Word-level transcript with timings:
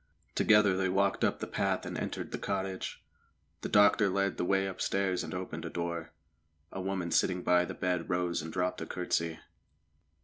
Together 0.33 0.75
they 0.75 0.89
walked 0.89 1.23
up 1.23 1.37
the 1.39 1.45
path 1.45 1.85
and 1.85 1.95
entered 1.95 2.31
the 2.31 2.39
cottage. 2.39 3.03
The 3.61 3.69
doctor 3.69 4.09
led 4.09 4.37
the 4.37 4.43
way 4.43 4.65
upstairs 4.65 5.23
and 5.23 5.31
opened 5.31 5.63
a 5.63 5.69
door. 5.69 6.11
A 6.71 6.81
woman 6.81 7.11
sitting 7.11 7.43
by 7.43 7.65
the 7.65 7.75
bed 7.75 8.09
rose 8.09 8.41
and 8.41 8.51
dropped 8.51 8.81
a 8.81 8.87
curtsey. 8.87 9.37